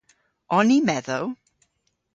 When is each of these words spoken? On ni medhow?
On 0.59 0.65
ni 0.69 0.79
medhow? 0.89 1.31